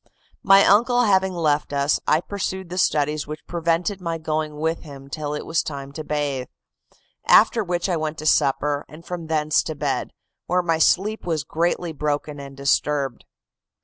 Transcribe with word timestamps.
"My 0.41 0.65
uncle 0.65 1.03
having 1.03 1.35
left 1.35 1.71
us, 1.71 1.99
I 2.07 2.21
pursued 2.21 2.69
the 2.69 2.79
studies 2.79 3.27
which 3.27 3.45
prevented 3.45 4.01
my 4.01 4.17
going 4.17 4.57
with 4.57 4.79
him 4.79 5.11
till 5.11 5.35
it 5.35 5.45
was 5.45 5.61
time 5.61 5.91
to 5.91 6.03
bathe. 6.03 6.47
After 7.27 7.63
which 7.63 7.87
I 7.87 7.97
went 7.97 8.17
to 8.17 8.25
supper, 8.25 8.83
and 8.89 9.05
from 9.05 9.27
thence 9.27 9.61
to 9.61 9.75
bed, 9.75 10.09
where 10.47 10.63
my 10.63 10.79
sleep 10.79 11.23
was 11.27 11.43
greatly 11.43 11.91
broken 11.93 12.39
and 12.39 12.57
disturbed. 12.57 13.25